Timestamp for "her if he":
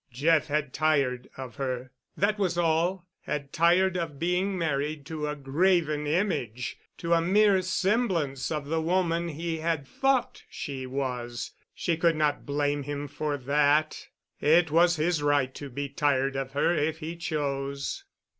16.53-17.15